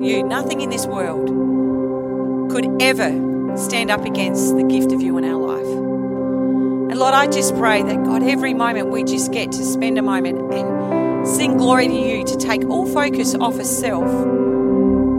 [0.00, 1.26] You, nothing in this world
[2.52, 5.66] could ever stand up against the gift of you in our life.
[5.66, 10.02] And Lord, I just pray that God, every moment we just get to spend a
[10.02, 14.06] moment and sing glory to you, to take all focus off of self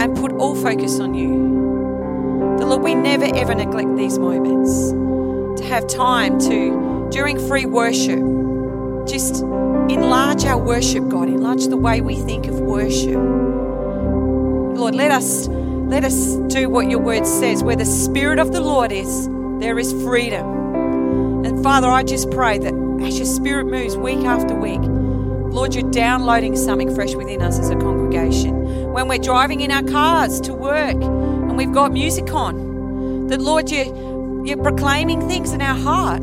[0.02, 2.56] and put all focus on you.
[2.58, 4.92] That Lord, we never ever neglect these moments
[5.62, 8.20] to have time to, during free worship,
[9.06, 13.39] just enlarge our worship, God, enlarge the way we think of worship.
[14.80, 17.64] Lord, let us let us do what your word says.
[17.64, 19.28] Where the Spirit of the Lord is,
[19.60, 21.46] there is freedom.
[21.46, 25.92] And Father, I just pray that as your Spirit moves week after week, Lord, you're
[25.92, 28.94] downloading something fresh within us as a congregation.
[28.94, 33.70] When we're driving in our cars to work and we've got music on, that Lord,
[33.70, 36.22] you, you're proclaiming things in our heart.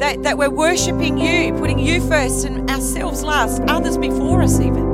[0.00, 4.87] That, that we're worshiping you, putting you first and ourselves last, others before us, even.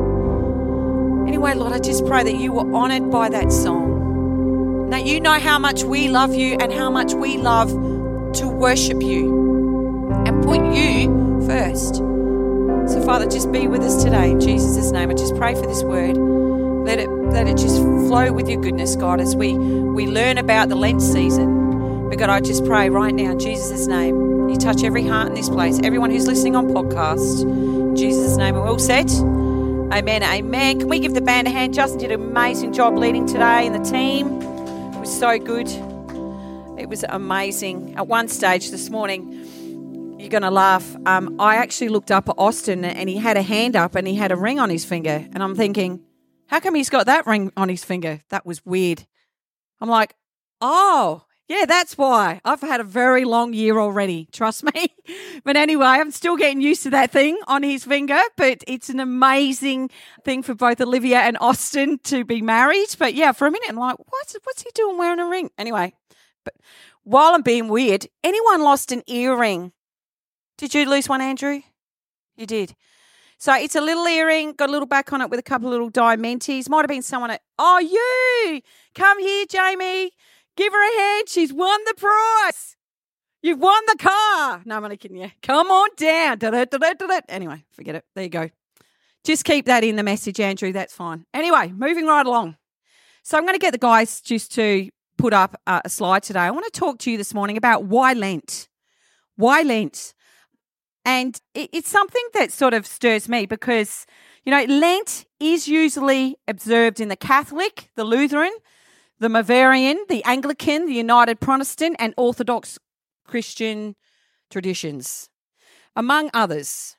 [1.44, 4.88] Anyway, Lord, I just pray that you were honored by that song.
[4.88, 9.02] That you know how much we love you and how much we love to worship
[9.02, 11.96] you and put you first.
[12.90, 15.10] So, Father, just be with us today in Jesus' name.
[15.10, 16.16] I just pray for this word.
[16.16, 20.70] Let it let it just flow with your goodness, God, as we, we learn about
[20.70, 22.08] the Lent season.
[22.08, 24.48] But God, I just pray right now in Jesus' name.
[24.48, 27.42] You touch every heart in this place, everyone who's listening on podcast.
[27.42, 29.10] In Jesus' name, we're all set.
[29.94, 30.24] Amen.
[30.24, 30.80] Amen.
[30.80, 31.72] Can we give the band a hand?
[31.72, 35.68] Justin did an amazing job leading today, and the team it was so good.
[36.76, 37.94] It was amazing.
[37.94, 40.96] At one stage this morning, you're going to laugh.
[41.06, 44.16] Um, I actually looked up at Austin, and he had a hand up, and he
[44.16, 46.02] had a ring on his finger, and I'm thinking,
[46.48, 48.20] how come he's got that ring on his finger?
[48.30, 49.06] That was weird.
[49.80, 50.16] I'm like,
[50.60, 52.40] oh, yeah, that's why.
[52.44, 54.94] I've had a very long year already, trust me.
[55.44, 58.98] but anyway, I'm still getting used to that thing on his finger, but it's an
[58.98, 59.90] amazing
[60.24, 62.88] thing for both Olivia and Austin to be married.
[62.98, 65.50] But yeah, for a minute, I'm like, what's, what's he doing wearing a ring?
[65.58, 65.92] Anyway,
[66.44, 66.54] but
[67.02, 69.72] while I'm being weird, anyone lost an earring?
[70.56, 71.60] Did you lose one, Andrew?
[72.36, 72.74] You did.
[73.36, 75.72] So it's a little earring, got a little back on it with a couple of
[75.72, 76.70] little diamantes.
[76.70, 78.62] Might have been someone at, oh, you!
[78.94, 80.12] Come here, Jamie.
[80.56, 81.28] Give her a hand.
[81.28, 82.76] She's won the prize.
[83.42, 84.62] You've won the car.
[84.64, 85.30] No, I'm only kidding you.
[85.42, 86.38] Come on down.
[87.28, 88.04] Anyway, forget it.
[88.14, 88.50] There you go.
[89.24, 90.72] Just keep that in the message, Andrew.
[90.72, 91.26] That's fine.
[91.34, 92.56] Anyway, moving right along.
[93.22, 96.40] So I'm going to get the guys just to put up uh, a slide today.
[96.40, 98.68] I want to talk to you this morning about why Lent.
[99.36, 100.14] Why Lent?
[101.04, 104.06] And it's something that sort of stirs me because,
[104.44, 108.52] you know, Lent is usually observed in the Catholic, the Lutheran,
[109.24, 112.78] the Moravian, the Anglican, the United Protestant, and Orthodox
[113.26, 113.96] Christian
[114.50, 115.30] traditions,
[115.96, 116.98] among others.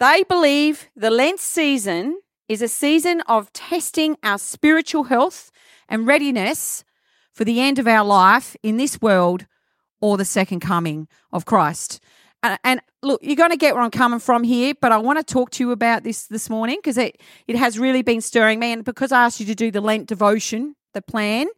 [0.00, 5.52] They believe the Lent season is a season of testing our spiritual health
[5.88, 6.82] and readiness
[7.32, 9.46] for the end of our life in this world
[10.00, 12.00] or the second coming of Christ.
[12.42, 15.24] And, and look, you're going to get where I'm coming from here, but I want
[15.24, 18.58] to talk to you about this this morning because it, it has really been stirring
[18.58, 18.72] me.
[18.72, 21.48] And because I asked you to do the Lent devotion the plan.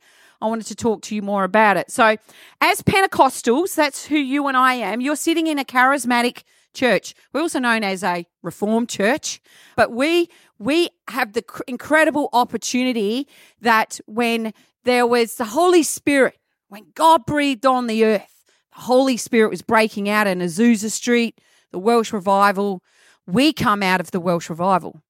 [0.40, 1.90] I wanted to talk to you more about it.
[1.90, 2.16] So,
[2.60, 5.00] as Pentecostals, that's who you and I am.
[5.00, 6.42] You're sitting in a charismatic
[6.74, 7.14] church.
[7.32, 9.40] We're also known as a reformed church,
[9.76, 10.28] but we
[10.58, 13.26] we have the incredible opportunity
[13.60, 14.52] that when
[14.84, 19.62] there was the Holy Spirit, when God breathed on the earth, the Holy Spirit was
[19.62, 21.40] breaking out in Azusa Street,
[21.70, 22.82] the Welsh revival.
[23.26, 25.00] We come out of the Welsh revival.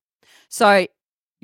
[0.48, 0.86] So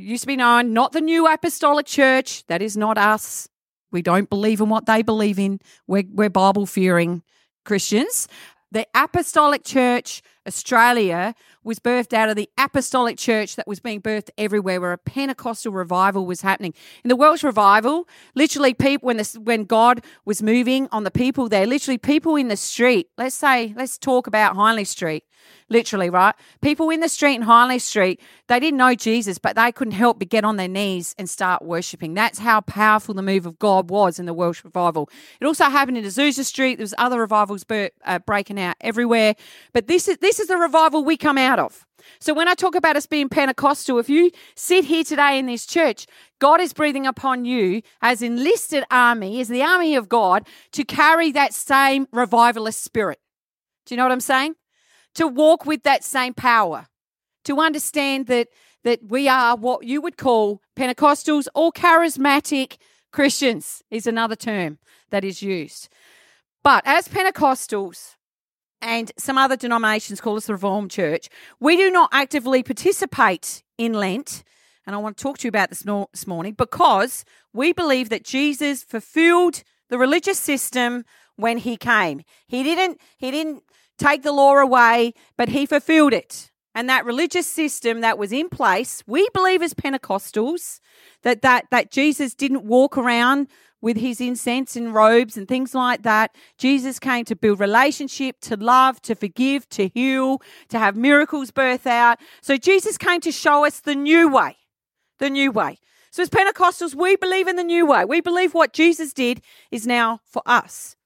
[0.00, 2.46] used to be known, not the new apostolic church.
[2.46, 3.48] That is not us.
[3.92, 5.60] We don't believe in what they believe in.
[5.86, 7.22] We're, we're Bible fearing
[7.64, 8.28] Christians.
[8.72, 14.30] The apostolic church, Australia, was birthed out of the apostolic church that was being birthed
[14.38, 16.74] everywhere where a Pentecostal revival was happening.
[17.04, 21.48] In the Welsh revival, literally people when this when God was moving on the people
[21.48, 25.24] there, literally people in the street, let's say, let's talk about Hindley Street
[25.68, 26.34] literally, right?
[26.60, 30.18] People in the street in Hindley Street, they didn't know Jesus, but they couldn't help
[30.18, 32.14] but get on their knees and start worshiping.
[32.14, 35.09] That's how powerful the move of God was in the Welsh revival.
[35.41, 36.76] It also happened in Azusa Street.
[36.76, 39.36] There was other revivals uh, breaking out everywhere.
[39.72, 41.86] But this is this is the revival we come out of.
[42.21, 45.66] So when I talk about us being Pentecostal, if you sit here today in this
[45.66, 46.06] church,
[46.38, 51.32] God is breathing upon you as enlisted army, as the army of God, to carry
[51.32, 53.18] that same revivalist spirit.
[53.86, 54.54] Do you know what I'm saying?
[55.15, 56.86] to walk with that same power,
[57.44, 58.48] to understand that
[58.82, 62.78] that we are what you would call Pentecostals or charismatic
[63.12, 64.78] Christians is another term
[65.10, 65.91] that is used.
[66.65, 68.16] But as Pentecostals
[68.82, 71.28] and some other denominations call us the Reformed Church,
[71.59, 74.42] we do not actively participate in Lent
[74.86, 78.24] And I want to talk to you about this, this morning because we believe that
[78.24, 81.04] Jesus fulfilled the religious system
[81.36, 82.22] when he came.
[82.47, 83.62] He didn't he didn't
[83.98, 86.50] take the law away, but he fulfilled it.
[86.74, 90.80] And that religious system that was in place, we believe as Pentecostals
[91.22, 93.48] that that that Jesus didn't walk around
[93.80, 96.34] with his incense and robes and things like that.
[96.59, 101.86] Jesus came to build relationship, to love, to forgive, to heal, to have miracles birth
[101.86, 102.18] out.
[102.42, 104.56] So Jesus came to show us the new way.
[105.18, 105.78] The new way.
[106.10, 108.04] So as Pentecostals, we believe in the new way.
[108.04, 109.41] We believe what Jesus did
[109.71, 110.97] is now for us.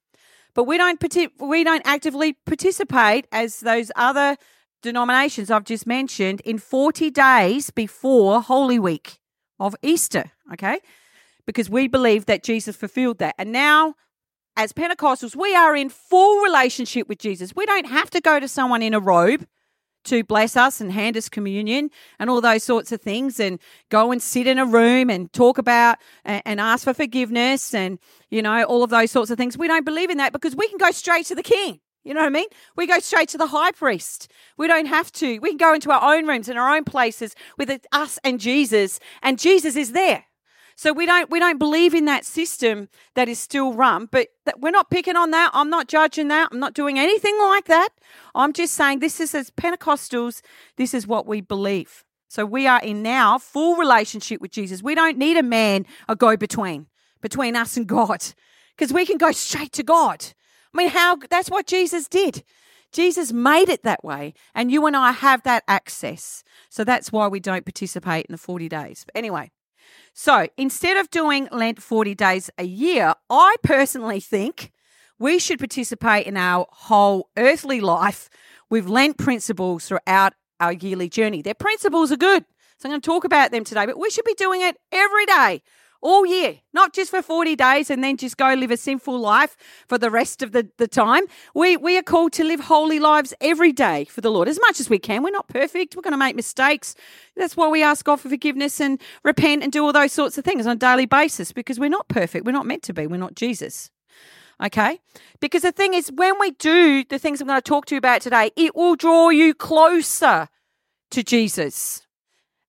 [0.55, 1.03] But we don't
[1.41, 4.37] we don't actively participate as those other
[4.82, 9.19] denominations I've just mentioned in 40 days before Holy Week
[9.59, 10.81] of Easter, okay?
[11.46, 13.35] Because we believe that Jesus fulfilled that.
[13.38, 13.94] And now
[14.56, 17.55] as Pentecostals, we are in full relationship with Jesus.
[17.56, 19.46] We don't have to go to someone in a robe
[20.05, 23.58] to bless us and hand us communion and all those sorts of things and
[23.91, 27.99] go and sit in a room and talk about and, ask for forgiveness and
[28.31, 30.69] you know all of those sorts of things we don't believe in that because we
[30.69, 32.49] can go straight to the king you know what I mean?
[32.76, 34.31] We go straight to the high priest.
[34.58, 35.38] We don't have to.
[35.38, 39.00] We can go into our own rooms and our own places with us and Jesus,
[39.23, 40.26] and Jesus is there.
[40.76, 44.61] So we don't we don't believe in that system that is still run, but that
[44.61, 45.50] we're not picking on that.
[45.55, 46.49] I'm not judging that.
[46.53, 47.91] I'm not doing anything like that.
[48.35, 50.43] I'm just saying this is as Pentecostals,
[50.76, 52.05] this is what we believe.
[52.29, 54.82] So we are in now full relationship with Jesus.
[54.82, 56.88] We don't need a man, a go between
[57.21, 58.23] between us and God,
[58.76, 60.26] because we can go straight to God.
[60.75, 62.44] I mean, how that's what Jesus did.
[62.93, 66.44] Jesus made it that way, and you and I have that access.
[66.69, 69.05] So that's why we don't participate in the 40 days.
[69.05, 69.50] But anyway,
[70.14, 74.70] so instead of doing Lent 40 days a year, I personally think
[75.19, 78.31] we should participate in our whole earthly life
[78.70, 81.43] with Lent principles throughout our yearly journey.
[81.43, 82.44] Their principles are good.
[82.78, 85.26] So I'm going to talk about them today, but we should be doing it every
[85.26, 85.62] day
[86.05, 89.56] all year, not just for 40 days and then just go live a sinful life
[89.89, 91.25] for the rest of the, the time.
[91.55, 94.81] We, we are called to live holy lives every day for the Lord as much
[94.81, 95.23] as we can.
[95.23, 95.97] We're not perfect.
[95.97, 96.95] We're going to make mistakes.
[97.37, 100.45] That's why we ask God for forgiveness and repent and do all those sorts of
[100.45, 102.45] things on a daily basis because we're not perfect.
[102.45, 103.07] We're not meant to be.
[103.07, 103.91] We're not Jesus.
[104.62, 105.00] Okay?
[105.41, 107.99] Because the thing is, when we do the things I'm going to talk to you
[107.99, 110.49] about today, it will draw you closer
[111.12, 112.07] to Jesus.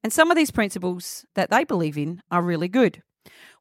[0.06, 3.04] And some of these principles that they believe in are really good.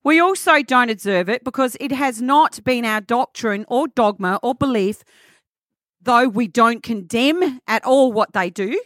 [0.04, 4.54] We also don't observe it because it has not been our doctrine or dogma or
[4.54, 5.02] belief,
[6.02, 8.78] though we don't condemn at all what they do.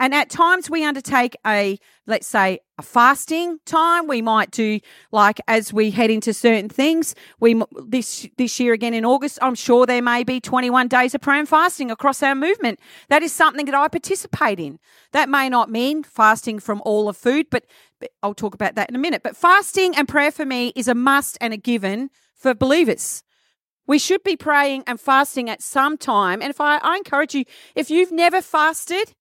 [0.00, 4.08] And at times we undertake a, let's say, a fasting time.
[4.08, 4.80] We might do
[5.12, 7.14] like as we head into certain things.
[7.38, 11.20] We this this year again in August, I'm sure there may be 21 days of
[11.20, 12.80] prayer and fasting across our movement.
[13.10, 14.78] That is something that I participate in.
[15.12, 17.66] That may not mean fasting from all of food, but,
[18.00, 19.22] but I'll talk about that in a minute.
[19.22, 23.22] But fasting and prayer for me is a must and a given for believers.
[23.86, 26.40] We should be praying and fasting at some time.
[26.40, 27.44] And if I, I encourage you,
[27.74, 29.14] if you've never fasted,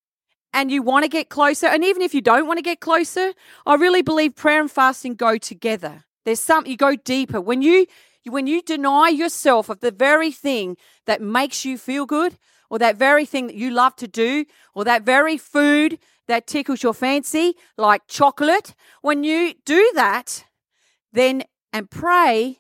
[0.54, 3.34] and you want to get closer, and even if you don't want to get closer,
[3.66, 6.06] I really believe prayer and fasting go together.
[6.26, 7.40] There's something you go deeper.
[7.40, 7.86] When you
[8.28, 12.38] when you deny yourself of the very thing that makes you feel good,
[12.70, 15.98] or that very thing that you love to do, or that very food
[16.28, 20.46] that tickles your fancy, like chocolate, when you do that,
[21.12, 21.44] then
[21.74, 22.60] and pray,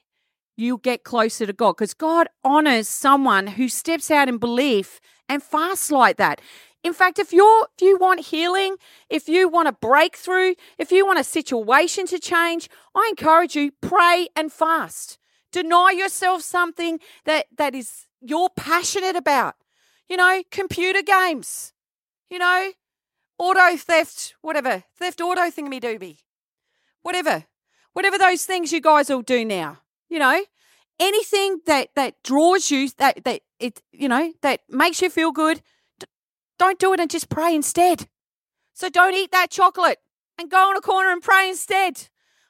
[0.56, 5.42] you get closer to God because God honors someone who steps out in belief and
[5.42, 6.42] fasts like that.
[6.83, 8.78] In fact, if you if you want healing,
[9.09, 13.71] if you want a breakthrough, if you want a situation to change, I encourage you
[13.81, 15.18] pray and fast.
[15.52, 19.56] Deny yourself something that that is you're passionate about.
[20.07, 21.74] You know, computer games.
[22.30, 22.71] You know,
[23.38, 26.19] auto theft, whatever, theft auto thingy dooby,
[27.02, 27.45] whatever,
[27.94, 29.80] whatever those things you guys all do now.
[30.09, 30.44] You know,
[31.00, 35.62] anything that that draws you, that that it, you know, that makes you feel good
[36.59, 38.07] don't do it and just pray instead.
[38.73, 39.97] So don't eat that chocolate
[40.37, 42.07] and go in a corner and pray instead.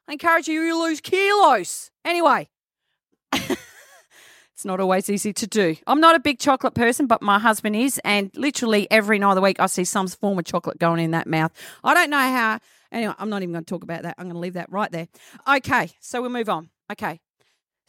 [0.08, 1.92] I encourage you to lose kilos.
[2.04, 2.50] Anyway,
[3.32, 5.76] it's not always easy to do.
[5.88, 8.02] I'm not a big chocolate person, but my husband is.
[8.04, 11.12] And literally every night of the week, I see some form of chocolate going in
[11.12, 11.52] that mouth.
[11.84, 12.60] I don't know how.
[12.92, 14.16] Anyway, I'm not even going to talk about that.
[14.18, 15.08] I'm going to leave that right there.
[15.48, 16.70] Okay, so we'll move on.
[16.92, 17.20] Okay.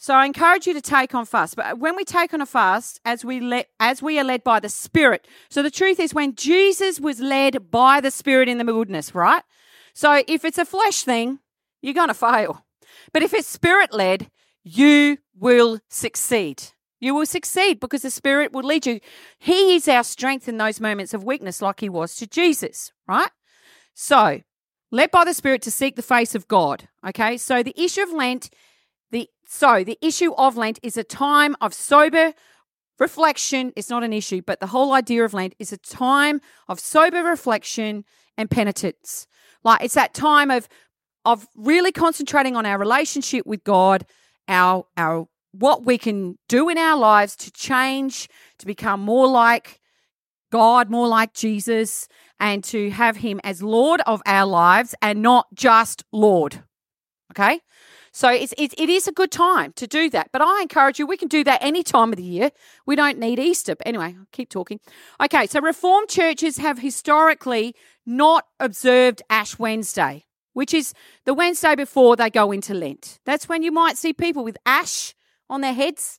[0.02, 1.56] So I encourage you to take on fast.
[1.56, 4.70] But when we take on a fast, as we as we are led by the
[4.70, 5.28] Spirit.
[5.50, 9.42] So the truth is when Jesus was led by the Spirit in the wilderness, right?
[9.92, 11.40] So if it's a flesh thing,
[11.82, 12.64] you're gonna fail.
[13.12, 14.30] But if it's spirit led,
[14.64, 16.62] you will succeed.
[16.98, 19.00] You will succeed because the Spirit will lead you.
[19.38, 23.30] He is our strength in those moments of weakness, like He was to Jesus, right?
[23.92, 24.40] So
[24.90, 26.88] led by the Spirit to seek the face of God.
[27.06, 28.48] Okay, so the issue of Lent,
[29.10, 32.34] the so the issue of Lent is a time of sober
[32.98, 33.72] reflection.
[33.76, 37.22] It's not an issue, but the whole idea of Lent is a time of sober
[37.22, 38.04] reflection
[38.36, 39.26] and penitence.
[39.64, 40.68] Like it's that time of
[41.24, 44.06] of really concentrating on our relationship with God,
[44.48, 49.80] our our what we can do in our lives to change, to become more like
[50.50, 55.46] God, more like Jesus, and to have Him as Lord of our lives and not
[55.54, 56.62] just Lord.
[57.32, 57.60] Okay?
[58.12, 60.30] So it's, it is a good time to do that.
[60.32, 62.50] But I encourage you, we can do that any time of the year.
[62.86, 63.76] We don't need Easter.
[63.76, 64.80] But anyway, I'll keep talking.
[65.22, 67.74] Okay, so Reformed churches have historically
[68.04, 70.24] not observed Ash Wednesday,
[70.54, 70.92] which is
[71.24, 73.20] the Wednesday before they go into Lent.
[73.24, 75.14] That's when you might see people with ash
[75.48, 76.18] on their heads.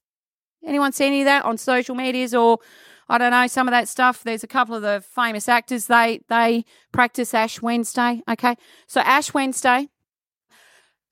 [0.66, 2.60] Anyone see any of that on social medias or
[3.10, 4.24] I don't know some of that stuff?
[4.24, 8.22] There's a couple of the famous actors they they practice Ash Wednesday.
[8.30, 8.56] Okay,
[8.88, 9.90] so Ash Wednesday.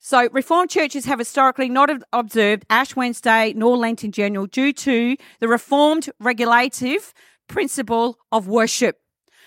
[0.02, 5.14] So Reformed churches have historically not observed Ash Wednesday nor Lent in general due to
[5.40, 7.12] the Reformed regulative
[7.48, 8.98] principle of worship.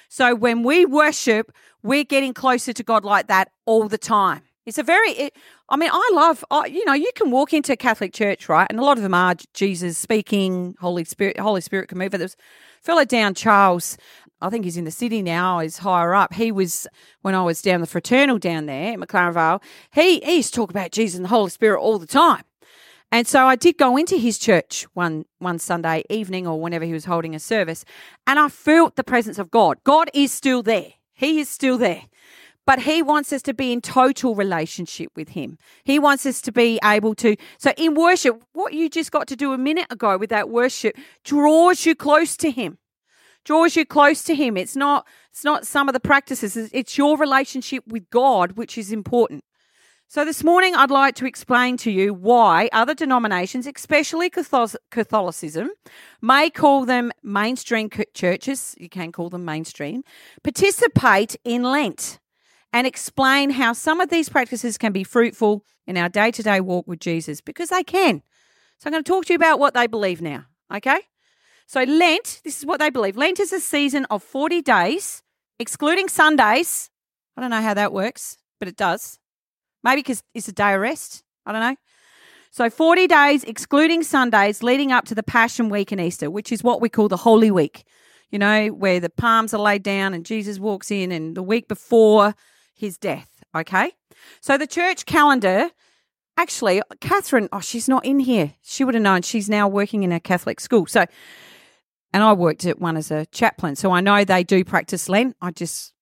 [0.10, 4.41] So when we worship, we're getting closer to God like that all the time.
[4.67, 5.36] It's a very, it,
[5.69, 8.67] I mean, I love, you know, you can walk into a Catholic church, right?
[8.69, 12.12] And a lot of them are Jesus speaking, Holy Spirit, Holy Spirit can move.
[12.12, 13.98] There was a fellow down, Charles,
[14.43, 16.33] I think he's in the city now, he's higher up.
[16.33, 16.85] He was,
[17.21, 19.62] when I was down the fraternal down there at McLaren Vale,
[19.93, 22.43] he, he used to talk about Jesus and the Holy Spirit all the time.
[23.09, 26.93] And so I did go into his church one one Sunday evening or whenever he
[26.93, 27.85] was holding a service,
[28.27, 29.77] and I felt the presence of God.
[29.83, 30.93] God is still there.
[31.13, 32.03] He is still there
[32.65, 35.57] but he wants us to be in total relationship with him.
[35.83, 37.35] He wants us to be able to.
[37.57, 40.95] So in worship, what you just got to do a minute ago with that worship
[41.23, 42.77] draws you close to him.
[43.43, 44.57] Draws you close to him.
[44.57, 46.55] It's not it's not some of the practices.
[46.55, 49.43] It's your relationship with God which is important.
[50.07, 55.69] So this morning I'd like to explain to you why other denominations, especially Catholicism,
[56.21, 60.03] may call them mainstream churches, you can call them mainstream,
[60.43, 62.19] participate in Lent
[62.71, 66.59] and explain how some of these practices can be fruitful in our day to day
[66.59, 68.21] walk with Jesus because they can.
[68.79, 70.45] So I'm going to talk to you about what they believe now.
[70.73, 71.00] Okay?
[71.67, 75.24] So, Lent, this is what they believe Lent is a season of 40 days,
[75.60, 76.89] excluding Sundays.
[77.36, 79.20] I don't know how that works, but it does.
[79.84, 81.24] Maybe because it's a day of rest.
[81.46, 81.75] I don't know.
[82.51, 86.63] So, 40 days, excluding Sundays, leading up to the Passion Week and Easter, which is
[86.63, 87.84] what we call the Holy Week,
[88.29, 91.67] you know, where the palms are laid down and Jesus walks in, and the week
[91.67, 92.36] before
[92.75, 93.43] his death.
[93.55, 93.91] Okay.
[94.41, 95.70] So the church calendar,
[96.38, 98.53] actually, Catherine, oh, she's not in here.
[98.62, 100.86] She would have known she's now working in a Catholic school.
[100.86, 101.05] So,
[102.13, 103.75] and I worked at one as a chaplain.
[103.75, 105.36] So I know they do practice Lent.
[105.41, 105.93] I just,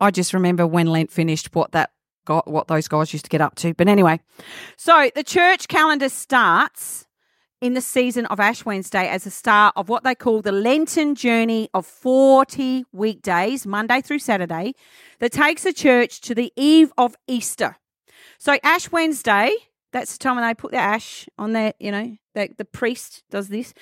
[0.00, 1.90] I just remember when Lent finished what that
[2.24, 3.74] got, what those guys used to get up to.
[3.74, 4.20] But anyway,
[4.76, 7.06] so the church calendar starts
[7.60, 11.16] in the season of Ash Wednesday as a start of what they call the Lenten
[11.16, 14.74] journey of 40 weekdays, Monday through Saturday,
[15.18, 17.76] that takes the church to the eve of Easter.
[18.38, 19.50] So, Ash Wednesday,
[19.92, 23.22] that's the time when they put the ash on there, you know, the, the priest
[23.30, 23.74] does this,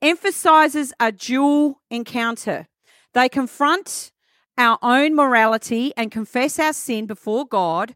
[0.00, 2.68] emphasizes a dual encounter.
[3.14, 4.12] They confront
[4.56, 7.94] our own morality and confess our sin before God.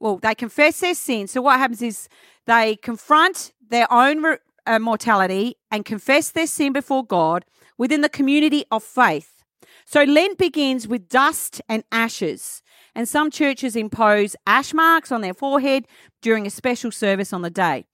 [0.00, 1.28] Well, they confess their sin.
[1.28, 2.08] So, what happens is
[2.46, 7.44] they confront their own uh, mortality and confess their sin before God
[7.78, 9.42] within the community of faith.
[9.84, 12.61] So Lent begins with dust and ashes,
[12.94, 15.86] and some churches impose ash marks on their forehead
[16.20, 17.84] during a special service on the day.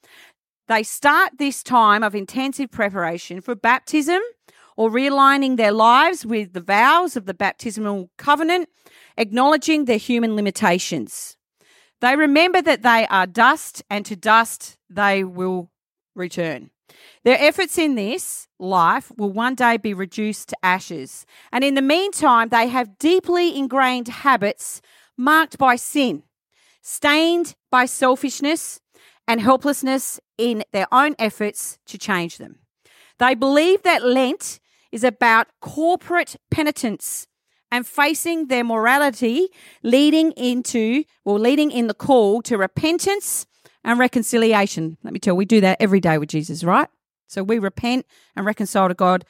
[0.69, 4.21] They start this time of intensive preparation for baptism
[4.77, 8.69] or realigning their lives with the vows of the baptismal covenant,
[9.17, 11.37] acknowledging their human limitations.
[12.01, 15.71] They remember that they are dust, and to dust they will
[16.15, 16.71] return.
[17.25, 21.27] Their efforts in this life will one day be reduced to ashes.
[21.53, 24.81] And in the meantime, they have deeply ingrained habits
[25.17, 26.23] marked by sin,
[26.81, 28.81] stained by selfishness
[29.27, 32.61] and helplessness in their own efforts to change them.
[33.19, 37.27] They believe that Lent is about corporate penitence
[37.71, 39.49] and facing their morality
[39.83, 43.47] leading into well leading in the call to repentance
[43.85, 44.99] and reconciliation.
[45.03, 46.89] Let me tell you, we do that every day with Jesus, right?
[47.27, 48.07] So we repent
[48.37, 49.25] and reconcile to God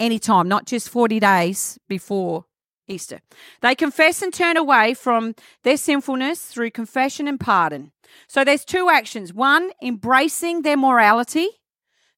[0.00, 2.46] anytime, not just 40 days before
[2.88, 3.20] Easter.
[3.60, 7.92] They confess and turn away from their sinfulness through confession and pardon.
[8.26, 9.32] So there's two actions.
[9.32, 11.48] One, embracing their morality.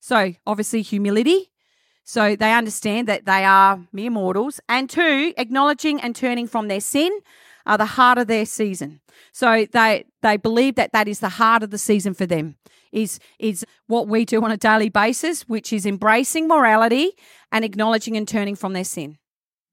[0.01, 1.51] So obviously humility.
[2.05, 4.61] So they understand that they are mere mortals.
[4.69, 7.21] And two, acknowledging and turning from their sin
[7.67, 9.01] are the heart of their season.
[9.33, 12.57] So they they believe that that is the heart of the season for them.
[12.93, 17.13] Is is what we do on a daily basis, which is embracing morality
[17.51, 19.19] and acknowledging and turning from their sin.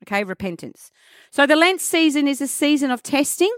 [0.04, 0.92] Okay, repentance.
[1.32, 3.56] So the Lent season is a season of testing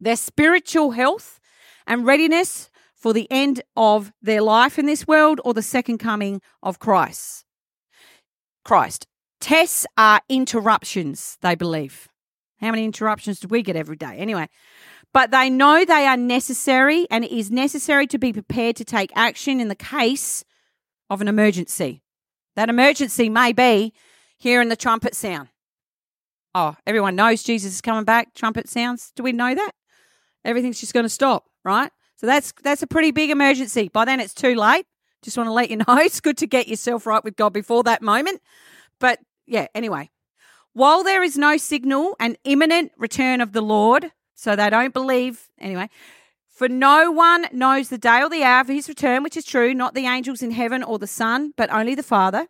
[0.00, 1.40] their spiritual health
[1.86, 6.40] and readiness for the end of their life in this world or the second coming
[6.62, 7.44] of Christ.
[8.64, 9.06] Christ.
[9.40, 12.08] Tests are interruptions, they believe.
[12.60, 14.16] How many interruptions do we get every day?
[14.16, 14.48] Anyway,
[15.14, 19.12] but they know they are necessary and it is necessary to be prepared to take
[19.14, 20.44] action in the case
[21.08, 22.02] of an emergency.
[22.56, 23.94] That emergency may be
[24.36, 25.48] hearing the trumpet sound.
[26.52, 29.12] Oh, everyone knows Jesus is coming back, trumpet sounds.
[29.14, 29.72] Do we know that?
[30.44, 31.92] Everything's just going to stop, right?
[32.16, 33.88] So that's that's a pretty big emergency.
[33.88, 34.86] By then it's too late.
[35.22, 37.84] Just want to let you know it's good to get yourself right with God before
[37.84, 38.42] that moment.
[38.98, 40.10] But yeah, anyway.
[40.72, 45.48] While there is no signal an imminent return of the Lord, so they don't believe
[45.58, 45.88] anyway,
[46.48, 49.74] for no one knows the day or the hour of his return, which is true,
[49.74, 52.46] not the angels in heaven or the Son, but only the Father.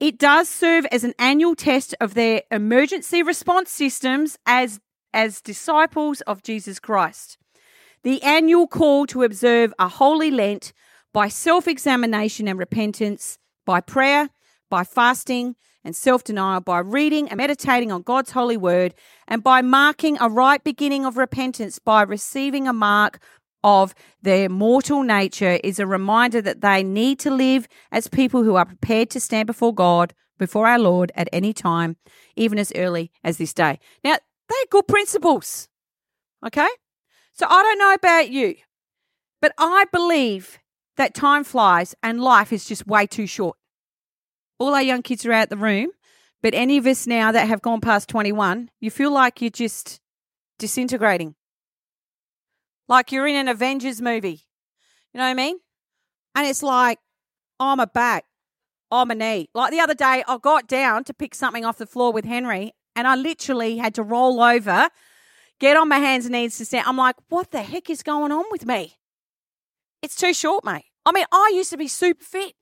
[0.00, 4.80] It does serve as an annual test of their emergency response systems as
[5.12, 7.38] as disciples of Jesus Christ.
[8.02, 10.72] The annual call to observe a holy Lent
[11.12, 14.30] by self examination and repentance, by prayer,
[14.68, 18.94] by fasting and self denial, by reading and meditating on God's holy word,
[19.28, 23.20] and by marking a right beginning of repentance by receiving a mark
[23.64, 28.56] of their mortal nature is a reminder that they need to live as people who
[28.56, 31.96] are prepared to stand before God, before our Lord at any time,
[32.36, 33.78] even as early as this day.
[34.04, 35.68] Now, they're good principles.
[36.46, 36.68] Okay?
[37.32, 38.56] So I don't know about you,
[39.40, 40.58] but I believe
[40.96, 43.56] that time flies and life is just way too short.
[44.58, 45.90] All our young kids are out the room,
[46.42, 50.00] but any of us now that have gone past 21, you feel like you're just
[50.58, 51.34] disintegrating.
[52.88, 54.46] Like you're in an Avengers movie.
[55.12, 55.58] You know what I mean?
[56.34, 56.98] And it's like,
[57.58, 58.24] I'm a back,
[58.90, 59.48] I'm a knee.
[59.54, 62.72] Like the other day, I got down to pick something off the floor with Henry
[62.96, 64.88] and I literally had to roll over,
[65.58, 66.86] get on my hands and knees to stand.
[66.86, 68.98] I'm like, what the heck is going on with me?
[70.02, 70.84] It's too short, mate.
[71.06, 72.54] I mean, I used to be super fit.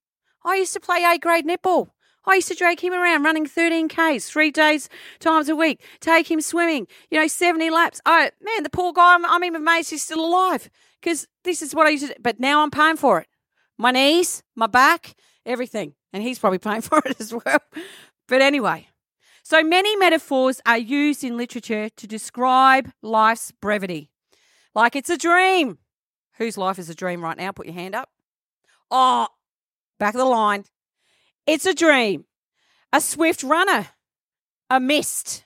[0.44, 1.90] I used to play A grade netball.
[2.24, 6.30] I used to drag him around running 13 Ks three days times a week, take
[6.30, 8.00] him swimming, you know, 70 laps.
[8.06, 11.74] Oh, man, the poor guy, I'm, I'm even amazed he's still alive because this is
[11.74, 12.20] what I used to do.
[12.20, 13.26] But now I'm paying for it.
[13.76, 15.94] My knees, my back, everything.
[16.12, 17.58] And he's probably paying for it as well.
[18.28, 18.88] But anyway,
[19.42, 24.10] so many metaphors are used in literature to describe life's brevity.
[24.74, 25.78] Like it's a dream.
[26.38, 27.52] Whose life is a dream right now?
[27.52, 28.08] Put your hand up.
[28.90, 29.26] Oh,
[30.02, 30.64] back of the line.
[31.46, 32.24] It's a dream.
[32.92, 33.90] A swift runner.
[34.68, 35.44] A mist.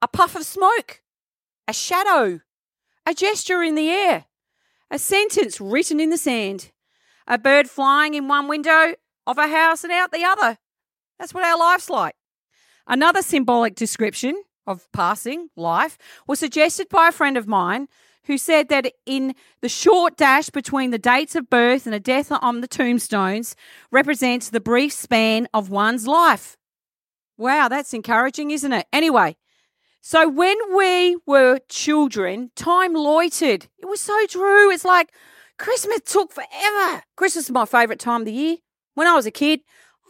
[0.00, 1.02] A puff of smoke.
[1.66, 2.40] A shadow.
[3.04, 4.26] A gesture in the air.
[4.92, 6.70] A sentence written in the sand.
[7.26, 8.94] A bird flying in one window
[9.26, 10.58] of a house and out the other.
[11.18, 12.14] That's what our life's like.
[12.86, 15.98] Another symbolic description of passing life
[16.28, 17.88] was suggested by a friend of mine
[18.24, 22.30] who said that in the short dash between the dates of birth and a death
[22.30, 23.56] on the tombstones
[23.90, 26.56] represents the brief span of one's life.
[27.36, 28.86] Wow, that's encouraging, isn't it?
[28.92, 29.36] Anyway,
[30.00, 33.66] so when we were children, time loitered.
[33.78, 34.70] It was so true.
[34.70, 35.10] It's like
[35.58, 37.02] Christmas took forever.
[37.16, 38.56] Christmas is my favourite time of the year.
[38.94, 39.60] When I was a kid,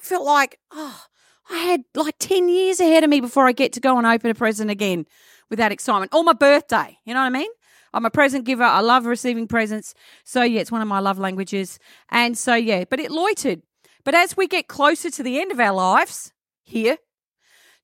[0.01, 1.05] I felt like, oh,
[1.51, 4.31] I had like 10 years ahead of me before I get to go and open
[4.31, 5.07] a present again
[5.49, 6.15] with that excitement.
[6.15, 7.51] Or my birthday, you know what I mean?
[7.93, 8.63] I'm a present giver.
[8.63, 9.95] I love receiving presents.
[10.25, 11.79] So, yeah, it's one of my love languages.
[12.11, 13.63] And so, yeah, but it loitered.
[14.05, 16.99] But as we get closer to the end of our lives here,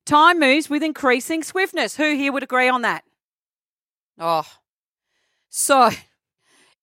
[0.05, 1.97] time moves with increasing swiftness.
[1.97, 3.05] Who here would agree on that?
[4.19, 4.47] Oh,
[5.51, 5.90] so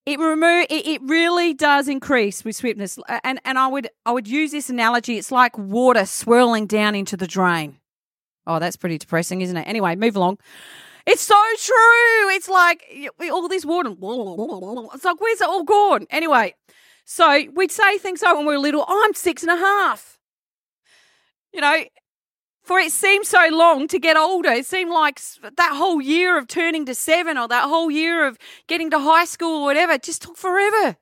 [0.05, 4.27] it remove it, it really does increase with swiftness and and i would i would
[4.27, 7.77] use this analogy it's like water swirling down into the drain
[8.47, 10.38] oh that's pretty depressing isn't it anyway move along
[11.05, 12.83] it's so true it's like
[13.31, 16.53] all this water it's like where's it all oh, gone anyway
[17.05, 20.19] so we'd say things like when we were little i'm six and a half
[21.51, 21.83] you know
[22.63, 24.49] for it seemed so long to get older.
[24.49, 28.37] It seemed like that whole year of turning to seven or that whole year of
[28.67, 30.95] getting to high school or whatever just took forever.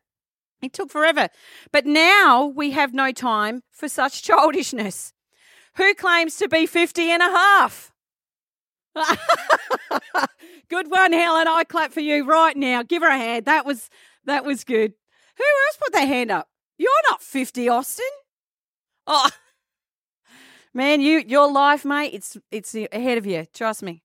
[0.62, 1.30] It took forever.
[1.72, 5.14] But now we have no time for such childishness.
[5.76, 7.91] Who claims to be 50 and a half?
[10.70, 11.48] good one, Helen.
[11.48, 12.84] I clap for you right now.
[12.84, 13.46] Give her a hand.
[13.46, 13.90] That was
[14.26, 14.94] that was good.
[15.38, 16.48] Who else put their hand up?
[16.78, 18.06] You're not 50, Austin.
[19.08, 19.30] Oh,
[20.74, 23.46] Man, you your life, mate, it's it's ahead of you.
[23.54, 24.04] Trust me.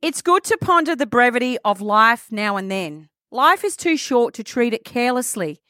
[0.00, 3.10] It's good to ponder the brevity of life now and then.
[3.30, 5.60] Life is too short to treat it carelessly.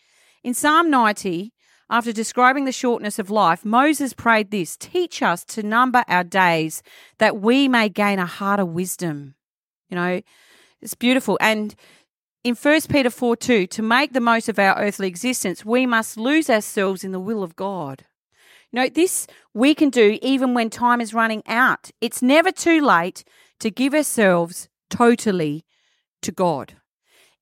[0.45, 1.53] In Psalm 90,
[1.93, 6.83] after describing the shortness of life, Moses prayed this Teach us to number our days
[7.19, 9.35] that we may gain a heart of wisdom.
[9.91, 10.23] You know,
[10.81, 11.37] it's beautiful.
[11.39, 11.75] And
[12.43, 16.17] in 1 Peter 4 2, to make the most of our earthly existence, we must
[16.17, 18.07] lose ourselves in the will of God.
[18.73, 21.91] You know, this we can do even when time is running out.
[22.01, 23.23] It's never too late
[23.61, 25.67] to give ourselves totally
[26.23, 26.77] to God.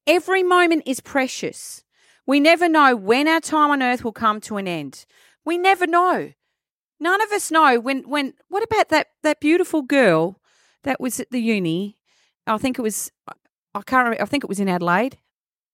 [0.09, 1.85] Every moment is precious.
[2.27, 5.05] We never know when our time on earth will come to an end.
[5.45, 6.33] We never know.
[7.01, 10.41] None of us know when when what about that that beautiful girl
[10.85, 11.97] that was at the uni?
[12.47, 13.11] I think it was
[13.75, 15.19] I can't remember, I think it was in Adelaide.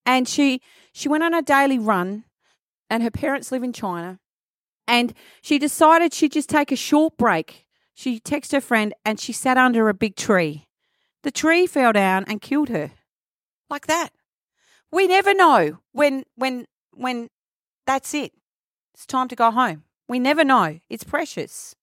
[0.05, 0.61] And she
[0.93, 2.25] she went on a daily run
[2.89, 4.21] and her parents live in China.
[4.87, 7.67] And she decided she'd just take a short break.
[7.93, 10.67] She texted her friend and she sat under a big tree.
[11.25, 12.93] The tree fell down and killed her.
[13.69, 14.11] Like that.
[14.97, 17.29] We never know when when when
[17.87, 18.33] that's it.
[18.95, 19.85] It's time to go home.
[20.09, 20.81] We never know.
[20.89, 21.75] It's precious.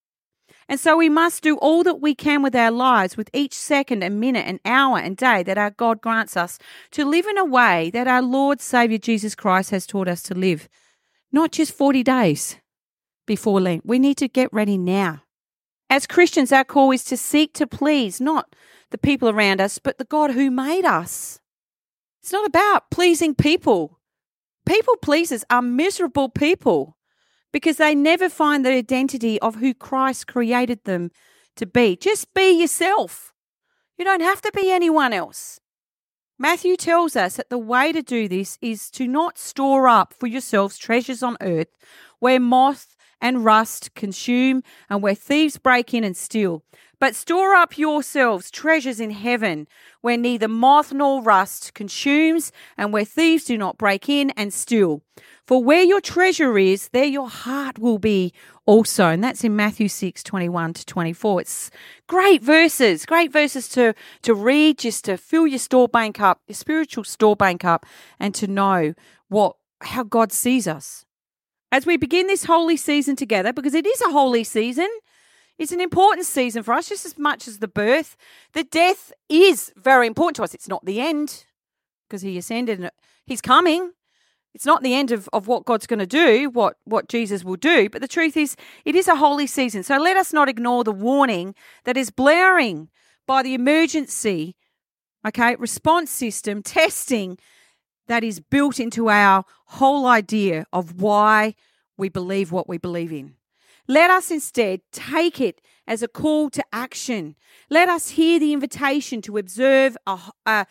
[0.67, 4.01] And so we must do all that we can with our lives, with each second
[4.03, 6.57] and minute and hour and day that our God grants us,
[6.89, 10.33] to live in a way that our Lord Saviour Jesus Christ has taught us to
[10.33, 10.67] live.
[11.31, 12.57] Not just 40 days
[13.27, 13.85] before Lent.
[13.85, 15.21] We need to get ready now.
[15.87, 18.55] As Christians, our call is to seek to please not
[18.89, 21.39] the people around us, but the God who made us.
[22.23, 23.99] It's not about pleasing people.
[24.65, 26.97] People pleasers are miserable people
[27.51, 31.11] because they never find the identity of who Christ created them
[31.57, 31.97] to be.
[31.97, 33.33] Just be yourself.
[33.97, 35.59] You don't have to be anyone else.
[36.39, 40.27] Matthew tells us that the way to do this is to not store up for
[40.27, 41.75] yourselves treasures on earth
[42.19, 46.61] where moth and rust consume and where thieves break in and steal,
[46.99, 49.67] but store up yourselves treasures in heaven,
[50.01, 55.01] where neither moth nor rust consumes, and where thieves do not break in and steal.
[55.47, 58.33] For where your treasure is, there your heart will be
[58.65, 59.07] also.
[59.07, 61.41] And that's in Matthew 6, 21 to 24.
[61.41, 61.71] It's
[62.07, 66.55] great verses, great verses to, to read, just to fill your store bank up, your
[66.55, 67.85] spiritual store bank up,
[68.19, 68.93] and to know
[69.27, 71.05] what how God sees us.
[71.73, 74.87] As we begin this holy season together, because it is a holy season,
[75.57, 78.15] it's an important season for us, just as much as the birth.
[78.53, 80.53] The death is very important to us.
[80.53, 81.45] It's not the end
[82.07, 82.91] because he ascended and
[83.25, 83.91] he's coming.
[84.53, 87.55] It's not the end of, of what God's going to do, what, what Jesus will
[87.55, 87.89] do.
[87.89, 88.55] But the truth is,
[88.85, 89.81] it is a holy season.
[89.81, 91.55] So let us not ignore the warning
[91.85, 92.89] that is blaring
[93.25, 94.55] by the emergency,
[95.25, 97.39] okay, response system testing
[98.13, 101.55] that is built into our whole idea of why
[101.97, 103.33] we believe what we believe in.
[103.87, 107.35] Let us instead take it as a call to action.
[107.71, 110.67] Let us hear the invitation to observe a, a,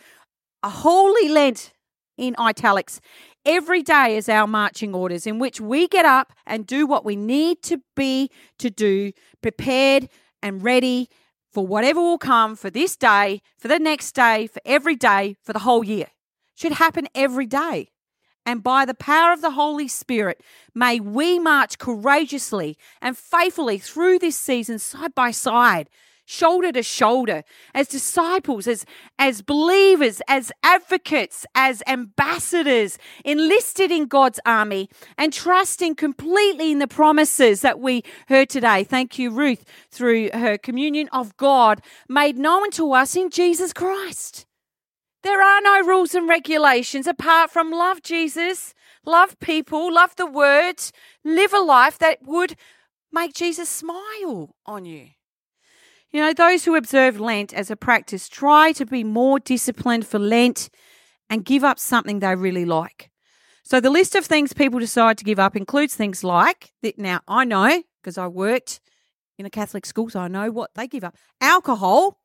[0.62, 1.72] a holy Lent
[2.16, 3.00] in italics
[3.44, 7.16] every day as our marching orders, in which we get up and do what we
[7.16, 9.10] need to be to do,
[9.42, 10.08] prepared
[10.44, 11.08] and ready
[11.50, 15.52] for whatever will come for this day, for the next day, for every day, for
[15.52, 16.06] the whole year.
[16.54, 17.88] Should happen every day
[18.44, 20.42] and by the power of the Holy Spirit,
[20.74, 25.88] may we march courageously and faithfully through this season side by side,
[26.24, 28.84] shoulder to shoulder, as disciples, as,
[29.18, 36.88] as believers, as advocates, as ambassadors, enlisted in God's army, and trusting completely in the
[36.88, 38.82] promises that we heard today.
[38.82, 44.46] Thank you, Ruth, through her communion of God made known to us in Jesus Christ.
[45.22, 48.74] There are no rules and regulations apart from love Jesus,
[49.06, 50.82] love people, love the word,
[51.24, 52.56] live a life that would
[53.12, 55.08] make Jesus smile on you.
[56.10, 60.18] You know, those who observe Lent as a practice try to be more disciplined for
[60.18, 60.68] Lent
[61.30, 63.10] and give up something they really like.
[63.62, 67.20] So the list of things people decide to give up includes things like that now
[67.28, 68.80] I know because I worked
[69.38, 71.16] in a Catholic school, so I know what they give up.
[71.40, 72.18] Alcohol,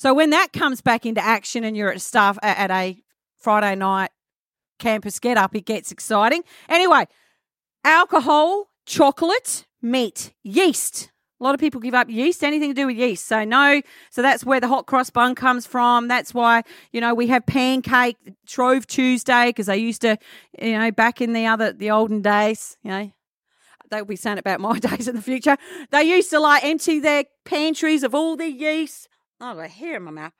[0.00, 2.96] so when that comes back into action and you're at staff at a
[3.36, 4.08] Friday night
[4.78, 6.42] campus get up, it gets exciting.
[6.70, 7.06] Anyway,
[7.84, 11.12] alcohol, chocolate, meat, yeast.
[11.38, 13.26] A lot of people give up yeast, anything to do with yeast.
[13.26, 16.08] So no, so that's where the hot cross bun comes from.
[16.08, 20.16] That's why, you know, we have pancake Shrove Tuesday because they used to,
[20.58, 23.12] you know, back in the other the olden days, you know,
[23.90, 25.58] they'll be saying about my days in the future.
[25.90, 29.06] They used to like empty their pantries of all the yeast
[29.40, 30.32] Oh, I hair in my mouth.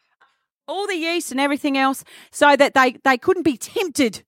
[0.69, 4.25] All the yeast and everything else, so that they, they couldn't be tempted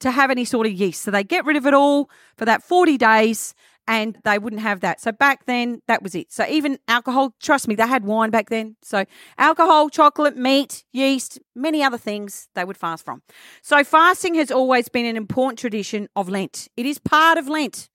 [0.00, 1.02] to have any sort of yeast.
[1.02, 3.54] So they get rid of it all for that 40 days
[3.88, 5.00] and they wouldn't have that.
[5.00, 6.32] So back then, that was it.
[6.32, 8.76] So even alcohol, trust me, they had wine back then.
[8.82, 9.04] So
[9.38, 13.22] alcohol, chocolate, meat, yeast, many other things they would fast from.
[13.62, 16.68] So fasting has always been an important tradition of Lent.
[16.76, 17.88] It is part of Lent.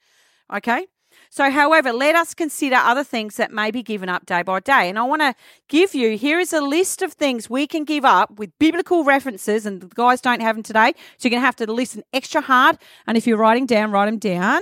[0.53, 0.87] Okay.
[1.29, 4.89] So, however, let us consider other things that may be given up day by day.
[4.89, 5.35] And I want to
[5.67, 9.65] give you here is a list of things we can give up with biblical references,
[9.65, 10.93] and the guys don't have them today.
[11.17, 12.77] So, you're going to have to listen extra hard.
[13.05, 14.61] And if you're writing down, write them down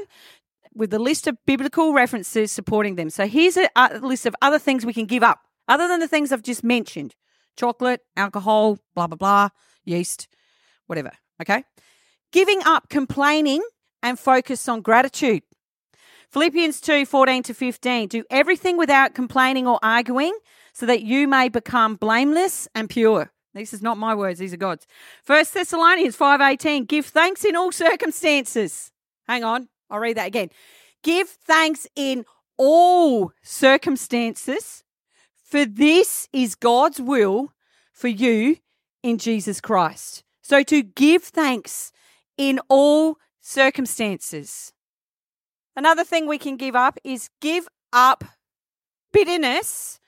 [0.74, 3.10] with a list of biblical references supporting them.
[3.10, 6.08] So, here's a, a list of other things we can give up, other than the
[6.08, 7.16] things I've just mentioned
[7.56, 9.50] chocolate, alcohol, blah, blah, blah,
[9.84, 10.28] yeast,
[10.88, 11.12] whatever.
[11.42, 11.64] Okay.
[12.32, 13.64] Giving up complaining
[14.04, 15.44] and focus on gratitude.
[16.30, 18.08] Philippians 2 14 to 15.
[18.08, 20.38] Do everything without complaining or arguing
[20.74, 23.32] so that you may become blameless and pure.
[23.54, 24.86] This is not my words, these are God's.
[25.26, 28.92] 1 Thessalonians 5:18 Give thanks in all circumstances.
[29.28, 30.50] Hang on, I'll read that again.
[31.04, 32.26] Give thanks in
[32.58, 34.84] all circumstances,
[35.34, 37.54] for this is God's will
[37.94, 38.58] for you
[39.02, 40.24] in Jesus Christ.
[40.42, 41.92] So to give thanks
[42.38, 44.74] in all circumstances.
[45.76, 48.24] Another thing we can give up is give up
[49.12, 50.00] bitterness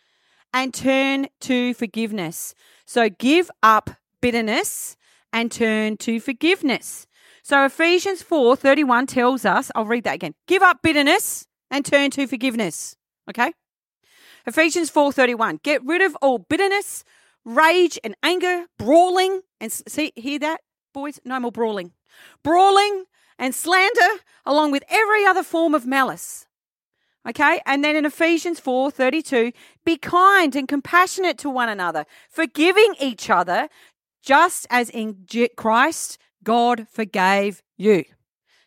[0.54, 2.56] and turn to forgiveness.
[2.86, 3.90] So give up
[4.22, 4.96] bitterness
[5.34, 7.06] and turn to forgiveness.
[7.44, 10.36] So Ephesians 4:31 tells us, I'll read that again.
[10.48, 12.96] Give up bitterness and turn to forgiveness.
[13.30, 13.54] Okay?
[14.46, 15.60] Ephesians 4:31.
[15.64, 17.04] Get rid of all bitterness,
[17.44, 20.62] rage and anger, brawling and see hear that
[20.94, 21.20] boys?
[21.24, 21.94] No more brawling.
[22.44, 23.06] Brawling
[23.38, 26.46] and slander, along with every other form of malice.
[27.28, 29.52] Okay, and then in Ephesians 4 32,
[29.84, 33.68] be kind and compassionate to one another, forgiving each other,
[34.24, 35.26] just as in
[35.58, 38.06] Christ God forgave you.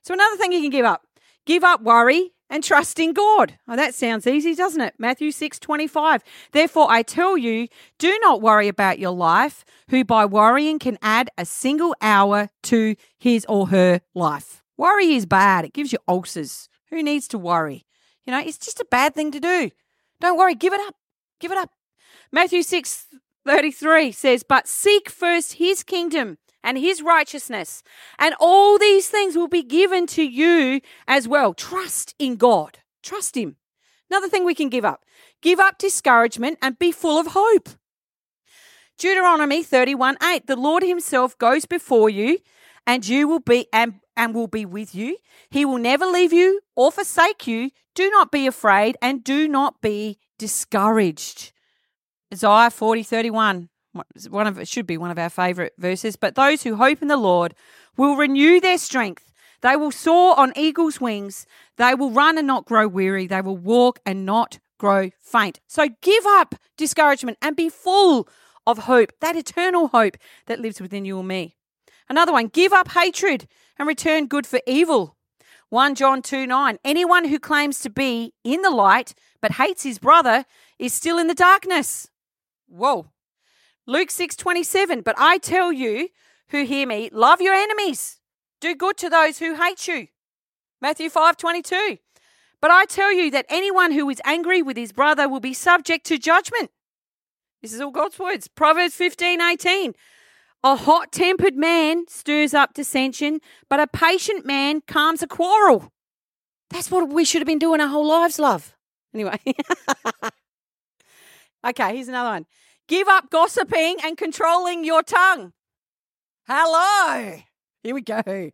[0.02, 1.04] So, another thing you can give up
[1.46, 3.54] give up worry and trust in God.
[3.66, 4.94] Oh, that sounds easy, doesn't it?
[4.98, 6.22] Matthew 6 25.
[6.52, 11.30] Therefore, I tell you, do not worry about your life, who by worrying can add
[11.38, 14.59] a single hour to his or her life.
[14.80, 15.66] Worry is bad.
[15.66, 16.70] It gives you ulcers.
[16.88, 17.84] Who needs to worry?
[18.24, 19.70] You know, it's just a bad thing to do.
[20.22, 20.54] Don't worry.
[20.54, 20.94] Give it up.
[21.38, 21.68] Give it up.
[22.32, 23.08] Matthew 6
[23.44, 27.82] 33 says, But seek first his kingdom and his righteousness,
[28.18, 31.52] and all these things will be given to you as well.
[31.52, 32.78] Trust in God.
[33.02, 33.56] Trust him.
[34.10, 35.04] Another thing we can give up
[35.42, 37.68] give up discouragement and be full of hope.
[38.96, 42.38] Deuteronomy 31 8 The Lord himself goes before you,
[42.86, 45.16] and you will be and and will be with you.
[45.50, 47.70] He will never leave you or forsake you.
[47.94, 51.52] Do not be afraid and do not be discouraged.
[52.32, 53.70] Isaiah 40 31.
[54.28, 56.16] One of it should be one of our favorite verses.
[56.16, 57.54] But those who hope in the Lord
[57.96, 59.32] will renew their strength.
[59.62, 61.46] They will soar on eagle's wings.
[61.78, 63.26] They will run and not grow weary.
[63.26, 65.60] They will walk and not grow faint.
[65.66, 68.28] So give up discouragement and be full
[68.66, 71.56] of hope, that eternal hope that lives within you and me.
[72.10, 73.46] Another one, give up hatred
[73.78, 75.16] and return good for evil.
[75.68, 76.78] 1 John 2 9.
[76.84, 80.44] Anyone who claims to be in the light but hates his brother
[80.76, 82.10] is still in the darkness.
[82.66, 83.06] Whoa.
[83.86, 85.02] Luke 6 27.
[85.02, 86.08] But I tell you
[86.48, 88.18] who hear me, love your enemies,
[88.60, 90.08] do good to those who hate you.
[90.82, 91.98] Matthew 5 22.
[92.60, 96.06] But I tell you that anyone who is angry with his brother will be subject
[96.06, 96.72] to judgment.
[97.62, 98.48] This is all God's words.
[98.48, 99.94] Proverbs 15 18.
[100.62, 105.90] A hot tempered man stirs up dissension, but a patient man calms a quarrel.
[106.68, 108.76] That's what we should have been doing our whole lives, love.
[109.14, 109.38] Anyway.
[111.66, 112.46] okay, here's another one.
[112.88, 115.52] Give up gossiping and controlling your tongue.
[116.46, 117.38] Hello.
[117.82, 118.50] Here we go.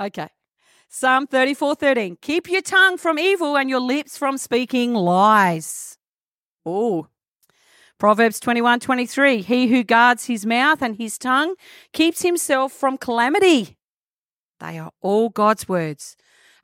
[0.00, 0.28] Okay.
[0.88, 2.16] Psalm 34 13.
[2.20, 5.96] Keep your tongue from evil and your lips from speaking lies.
[6.66, 7.06] Oh,
[8.02, 11.54] Proverbs 21 23 He who guards his mouth and his tongue
[11.92, 13.76] keeps himself from calamity.
[14.58, 16.16] They are all God's words.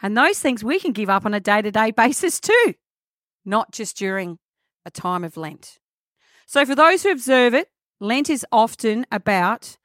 [0.03, 2.75] And those things we can give up on a day to day basis too,
[3.45, 4.41] not just during
[4.85, 5.79] a time of Lent.
[6.45, 7.69] So, for those who observe it,
[8.01, 9.79] Lent is often about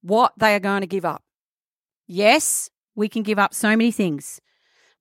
[0.00, 1.22] what they are going to give up.
[2.06, 4.40] Yes, we can give up so many things.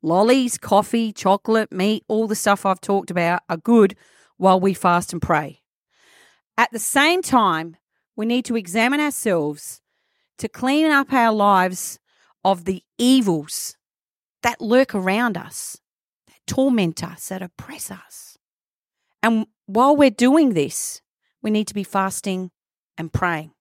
[0.01, 3.95] Lollies, coffee, chocolate, meat, all the stuff I've talked about are good
[4.35, 5.61] while we fast and pray.
[6.57, 7.77] At the same time,
[8.15, 9.81] we need to examine ourselves
[10.39, 11.99] to clean up our lives
[12.43, 13.77] of the evils
[14.41, 15.79] that lurk around us,
[16.27, 18.37] that torment us, that oppress us.
[19.21, 21.01] And while we're doing this,
[21.41, 22.51] we need to be fasting
[22.97, 23.51] and praying.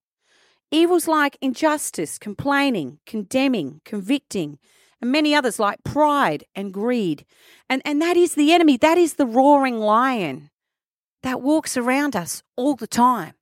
[0.71, 4.59] Evils like injustice, complaining, condemning, convicting,
[5.01, 7.25] and many others like pride and greed.
[7.69, 10.51] And, and that is the enemy, that is the roaring lion
[11.27, 13.35] that walks around us all the time,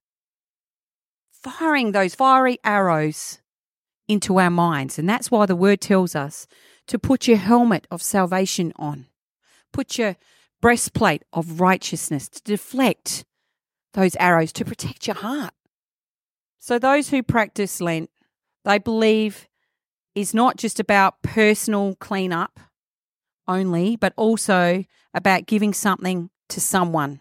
[1.31, 3.42] firing those fiery arrows
[4.09, 4.99] into our minds.
[4.99, 6.47] And that's why the word tells us
[6.87, 9.09] to put your helmet of salvation on,
[9.70, 10.16] put your
[10.62, 13.27] breastplate of righteousness to deflect
[13.92, 15.53] those arrows, to protect your heart.
[16.59, 18.09] So, those who practice Lent,
[18.64, 19.47] they believe
[20.14, 22.59] is not just about personal cleanup
[23.47, 27.20] only, but also about giving something to someone.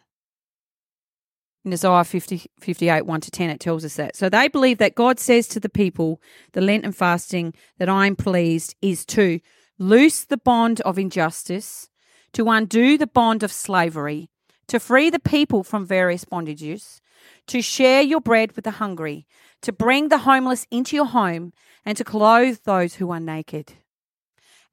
[1.66, 4.18] In Isaiah 50, 58, 1 to 10, it tells us that.
[4.18, 6.22] So they believe that God says to the people,
[6.52, 9.40] the Lenten fasting that I'm pleased is to
[9.80, 11.90] loose the bond of injustice,
[12.34, 14.30] to undo the bond of slavery,
[14.68, 17.00] to free the people from various bondages,
[17.48, 19.26] to share your bread with the hungry,
[19.62, 21.54] to bring the homeless into your home,
[21.86, 23.74] and to clothe those who are naked.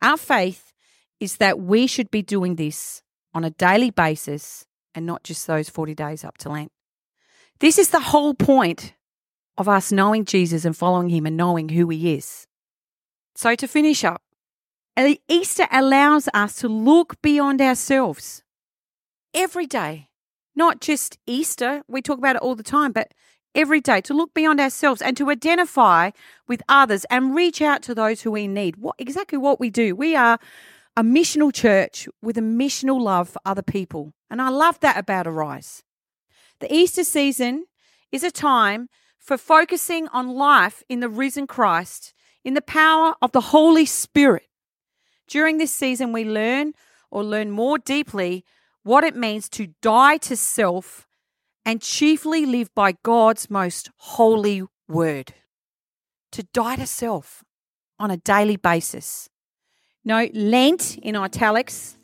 [0.02, 0.72] Our faith
[1.20, 5.68] is that we should be doing this on a daily basis and not just those
[5.68, 6.72] 40 days up to Lent.
[7.60, 8.94] This is the whole point
[9.58, 12.46] of us knowing Jesus and following him and knowing who he is.
[13.36, 14.22] So, to finish up,
[15.28, 18.42] Easter allows us to look beyond ourselves
[19.34, 20.08] every day,
[20.56, 21.82] not just Easter.
[21.86, 23.12] We talk about it all the time, but
[23.54, 26.10] every day to look beyond ourselves and to identify
[26.48, 28.76] with others and reach out to those who we need.
[28.76, 29.94] What exactly what we do.
[29.94, 30.38] We are
[30.96, 34.12] a missional church with a missional love for other people.
[34.30, 35.82] And I love that about Arise.
[36.60, 37.64] The Easter season
[38.12, 42.12] is a time for focusing on life in the risen Christ,
[42.44, 44.44] in the power of the Holy Spirit.
[45.26, 46.74] During this season, we learn
[47.10, 48.44] or learn more deeply
[48.82, 51.06] what it means to die to self
[51.64, 55.34] and chiefly live by God's most holy word.
[56.32, 57.42] To die to self
[57.98, 59.28] on a daily basis.
[60.04, 61.96] No, Lent in italics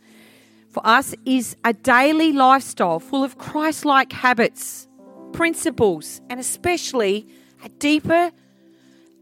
[0.77, 4.87] for us is a daily lifestyle full of Christ like habits,
[5.33, 7.27] principles, and especially
[7.65, 8.31] a deeper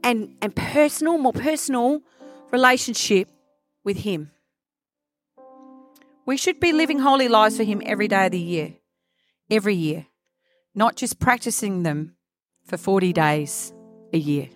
[0.03, 2.03] and, and personal, more personal
[2.51, 3.29] relationship
[3.85, 4.33] with Him.
[6.27, 8.75] We should be living holy lives for Him every day of the year,
[9.49, 10.07] every year,
[10.75, 12.17] not just practicing them
[12.65, 13.73] for 40 days
[14.13, 14.49] a year.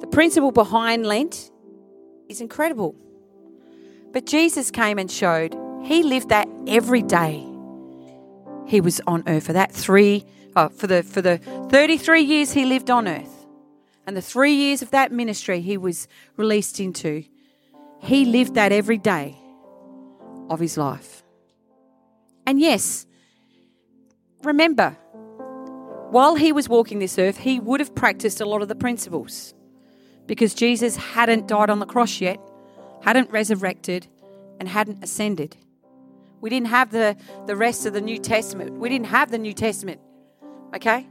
[0.00, 1.52] The principle behind Lent
[2.28, 2.96] is incredible.
[4.14, 7.44] But Jesus came and showed He lived that every day
[8.66, 10.24] He was on earth for that three,
[10.56, 13.46] oh, for the for the 33 years He lived on earth,
[14.06, 17.24] and the three years of that ministry He was released into.
[18.00, 19.36] He lived that every day
[20.50, 21.22] of his life.
[22.46, 23.06] And yes,
[24.42, 24.90] remember,
[26.10, 29.54] while he was walking this earth, he would have practiced a lot of the principles
[30.26, 32.38] because Jesus hadn't died on the cross yet,
[33.04, 34.06] hadn't resurrected,
[34.58, 35.58] and hadn't ascended.
[36.40, 38.78] We didn't have the, the rest of the New Testament.
[38.78, 40.00] We didn't have the New Testament.
[40.74, 41.06] Okay?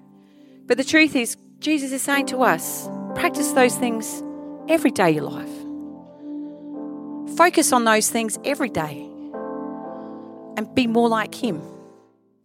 [0.65, 4.23] But the truth is, Jesus is saying to us practice those things
[4.67, 7.38] every day of your life.
[7.38, 9.08] Focus on those things every day
[10.58, 11.62] and be more like Him.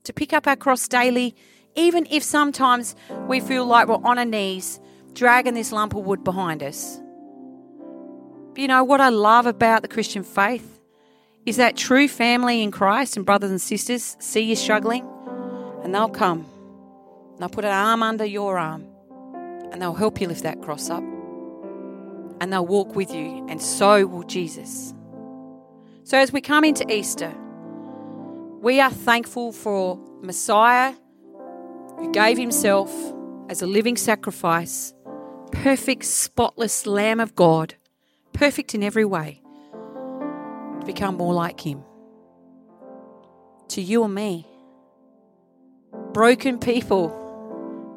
[0.04, 1.34] To pick up our cross daily,
[1.74, 2.94] even if sometimes
[3.28, 4.78] we feel like we're on our knees,
[5.14, 7.00] dragging this lump of wood behind us.
[8.58, 10.80] You know what I love about the Christian faith
[11.46, 15.08] is that true family in Christ and brothers and sisters see you struggling
[15.84, 16.44] and they'll come.
[17.30, 18.84] And they'll put an arm under your arm
[19.70, 21.04] and they'll help you lift that cross up.
[22.40, 24.92] And they'll walk with you, and so will Jesus.
[26.02, 27.32] So as we come into Easter,
[28.60, 30.94] we are thankful for Messiah
[31.98, 32.92] who gave himself
[33.48, 34.92] as a living sacrifice,
[35.52, 37.76] perfect, spotless Lamb of God,
[38.38, 41.82] perfect in every way, to become more like him.
[43.70, 44.46] To you and me,
[46.12, 47.08] broken people,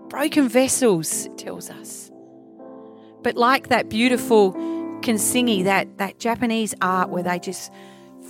[0.10, 2.12] broken vessels, it tells us.
[3.22, 4.54] But like that beautiful
[5.02, 7.72] kintsugi, that, that Japanese art where they just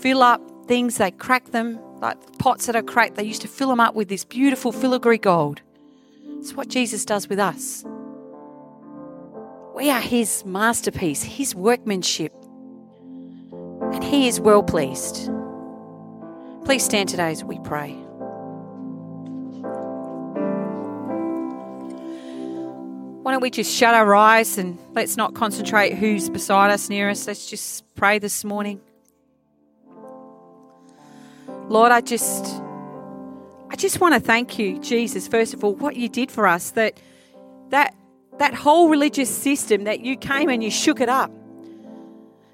[0.01, 3.69] fill up things, they crack them, like pots that are cracked, they used to fill
[3.69, 5.61] them up with this beautiful filigree gold.
[6.39, 7.85] It's what Jesus does with us.
[9.81, 12.31] We are his masterpiece, his workmanship,
[13.51, 15.27] and he is well pleased.
[16.65, 17.93] Please stand today as we pray.
[23.23, 27.09] Why don't we just shut our eyes and let's not concentrate who's beside us, near
[27.09, 27.25] us.
[27.25, 28.79] Let's just pray this morning.
[31.69, 32.45] Lord, I just
[33.71, 36.69] I just want to thank you, Jesus, first of all, what you did for us,
[36.69, 36.99] that
[37.69, 37.95] that
[38.41, 41.31] that whole religious system that you came and you shook it up.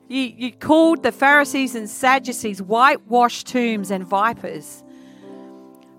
[0.10, 4.84] You, you called the Pharisees and Sadducees whitewashed tombs and vipers.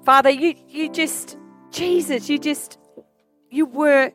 [0.04, 1.38] Father, you, you just,
[1.70, 2.76] Jesus, you just,
[3.50, 4.12] you were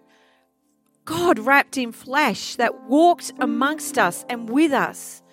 [1.05, 5.23] God wrapped in flesh that walked amongst us and with us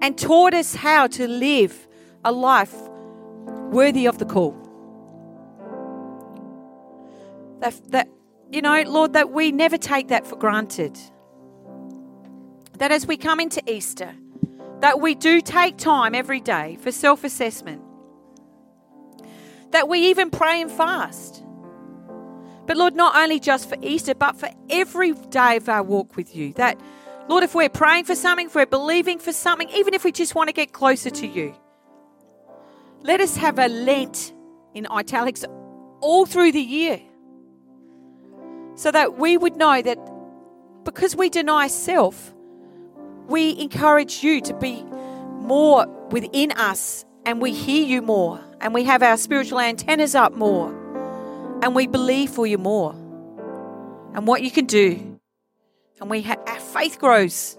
[0.00, 1.88] and taught us how to live
[2.24, 2.76] a life
[3.72, 4.56] worthy of the call.
[7.58, 8.08] That, that
[8.52, 10.98] you know, Lord, that we never take that for granted.
[12.76, 14.14] That as we come into Easter,
[14.80, 17.80] that we do take time every day for self assessment.
[19.70, 21.42] That we even pray and fast.
[22.66, 26.36] But Lord, not only just for Easter, but for every day of our walk with
[26.36, 26.52] you.
[26.52, 26.78] That,
[27.28, 30.34] Lord, if we're praying for something, if we're believing for something, even if we just
[30.34, 31.54] want to get closer to you,
[33.00, 34.34] let us have a Lent
[34.74, 35.42] in italics
[36.00, 37.00] all through the year
[38.74, 39.98] so that we would know that
[40.84, 42.34] because we deny self,
[43.28, 44.82] we encourage you to be
[45.40, 50.34] more within us and we hear you more and we have our spiritual antennas up
[50.34, 50.70] more
[51.62, 52.92] and we believe for you more
[54.14, 55.18] and what you can do
[56.00, 57.56] and we ha- our faith grows.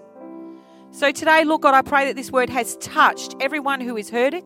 [0.90, 4.34] So today, Lord God, I pray that this word has touched everyone who has heard
[4.34, 4.44] it.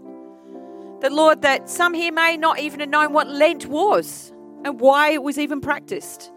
[1.01, 4.33] That, Lord, that some here may not even have known what Lent was
[4.65, 6.33] and why it was even practiced.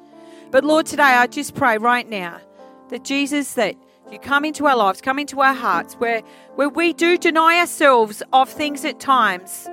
[0.51, 2.41] But Lord, today I just pray right now
[2.89, 3.75] that Jesus, that
[4.11, 6.21] you come into our lives, come into our hearts, where,
[6.55, 9.69] where we do deny ourselves of things at times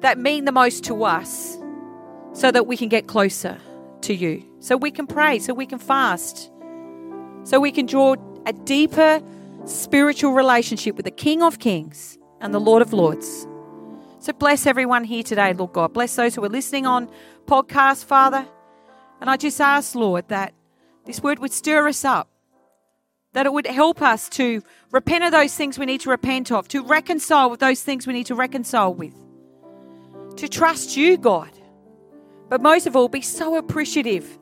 [0.00, 1.58] that mean the most to us,
[2.32, 3.58] so that we can get closer
[4.00, 6.50] to you, so we can pray, so we can fast,
[7.44, 8.16] so we can draw
[8.46, 9.22] a deeper
[9.66, 13.46] spiritual relationship with the King of Kings and the Lord of Lords.
[14.18, 15.92] So bless everyone here today, Lord God.
[15.92, 17.10] Bless those who are listening on
[17.46, 18.46] podcast, Father.
[19.24, 20.52] And I just ask, Lord, that
[21.06, 22.28] this word would stir us up,
[23.32, 24.60] that it would help us to
[24.90, 28.12] repent of those things we need to repent of, to reconcile with those things we
[28.12, 29.14] need to reconcile with,
[30.36, 31.48] to trust you, God.
[32.50, 34.38] But most of all, be so appreciative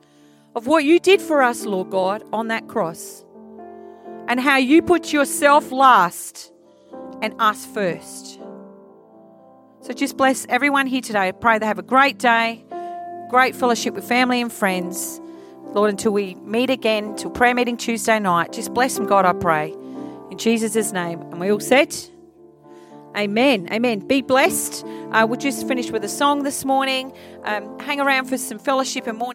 [0.53, 3.23] of what you did for us, Lord God, on that cross,
[4.27, 6.51] and how you put yourself last
[7.21, 8.37] and us first.
[9.79, 11.29] So just bless everyone here today.
[11.29, 12.65] I pray they have a great day
[13.33, 15.19] great fellowship with family and friends.
[15.73, 19.33] Lord, until we meet again, till prayer meeting Tuesday night, just bless them, God, I
[19.33, 19.71] pray.
[20.29, 21.19] In Jesus' name.
[21.19, 21.95] And we all said,
[23.17, 23.67] Amen.
[23.71, 24.01] Amen.
[24.01, 24.85] Be blessed.
[24.85, 27.11] Uh, we'll just finish with a song this morning.
[27.43, 29.31] Um, hang around for some fellowship and morning.